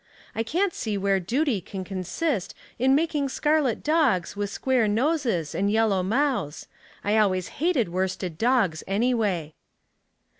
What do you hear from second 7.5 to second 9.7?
hated worsted dogs, anyway."